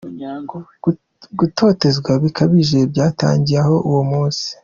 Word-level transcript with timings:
Gutotezwa 1.39 2.11
bikabije 2.23 2.79
byatangiriye 2.91 3.59
aho 3.63 3.75
uwo 3.89 4.01
munsi. 4.11 4.45